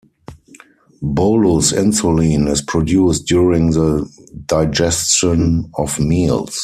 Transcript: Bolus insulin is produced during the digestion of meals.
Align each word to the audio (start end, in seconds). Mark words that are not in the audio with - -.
Bolus 1.03 1.71
insulin 1.71 2.47
is 2.49 2.63
produced 2.63 3.27
during 3.27 3.69
the 3.69 4.09
digestion 4.47 5.71
of 5.77 5.99
meals. 5.99 6.59